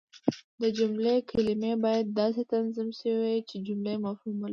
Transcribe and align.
د 0.61 0.63
جملې 0.77 1.15
کلیمې 1.31 1.73
باید 1.85 2.05
داسي 2.19 2.43
تنظیم 2.53 2.89
سوي 3.01 3.29
يي، 3.33 3.37
چي 3.49 3.55
جمله 3.67 3.91
مفهوم 4.05 4.35
ولري. 4.39 4.49